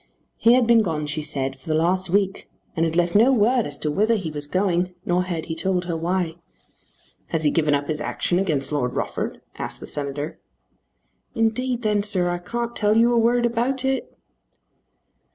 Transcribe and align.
He 0.35 0.53
had 0.53 0.65
been 0.65 0.81
gone, 0.81 1.05
she 1.05 1.21
said, 1.21 1.59
for 1.59 1.69
the 1.69 1.75
last 1.75 2.09
week, 2.09 2.49
and 2.75 2.85
had 2.85 2.95
left 2.95 3.13
no 3.13 3.31
word 3.31 3.67
as 3.67 3.77
to 3.77 3.91
whither 3.91 4.15
he 4.15 4.31
was 4.31 4.47
going; 4.47 4.95
nor 5.05 5.25
had 5.25 5.45
he 5.45 5.53
told 5.53 5.85
her 5.85 5.95
why. 5.95 6.37
"Has 7.27 7.43
he 7.43 7.51
given 7.51 7.75
up 7.75 7.87
his 7.87 8.01
action 8.01 8.39
against 8.39 8.71
Lord 8.71 8.95
Rufford?" 8.95 9.41
asked 9.59 9.79
the 9.79 9.85
Senator. 9.85 10.39
"Indeed 11.35 11.83
then, 11.83 12.01
sir, 12.01 12.31
I 12.31 12.39
can't 12.39 12.75
tell 12.75 12.97
you 12.97 13.13
a 13.13 13.19
word 13.19 13.45
about 13.45 13.85
it." 13.85 14.17